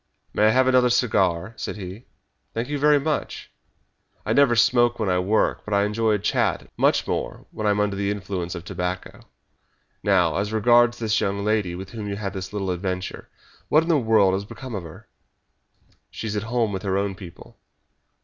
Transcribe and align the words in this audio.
"May 0.33 0.47
I 0.47 0.49
have 0.49 0.65
another 0.67 0.89
cigar?" 0.89 1.53
said 1.57 1.75
he. 1.75 2.05
"Thank 2.55 2.69
you 2.69 2.79
very 2.79 2.99
much! 2.99 3.51
I 4.25 4.33
never 4.33 4.55
smoke 4.55 4.97
when 4.97 5.09
I 5.09 5.19
work, 5.19 5.61
but 5.63 5.75
I 5.75 5.83
enjoy 5.83 6.13
a 6.13 6.17
chat 6.17 6.67
much 6.75 7.05
more 7.05 7.45
when 7.51 7.67
I 7.67 7.69
am 7.69 7.79
under 7.79 7.95
the 7.95 8.09
influence 8.09 8.55
of 8.55 8.65
tobacco. 8.65 9.19
Now, 10.01 10.37
as 10.37 10.51
regards 10.51 10.97
this 10.97 11.21
young 11.21 11.45
lady, 11.45 11.75
with 11.75 11.91
whom 11.91 12.07
you 12.09 12.15
had 12.15 12.33
this 12.33 12.51
little 12.51 12.71
adventure. 12.71 13.29
What 13.69 13.83
in 13.83 13.89
the 13.89 13.97
world 13.99 14.33
has 14.33 14.43
become 14.43 14.73
of 14.73 14.81
her?" 14.81 15.07
"She 16.09 16.25
is 16.25 16.35
at 16.35 16.41
home 16.49 16.71
with 16.73 16.81
her 16.81 16.97
own 16.97 17.13
people." 17.13 17.59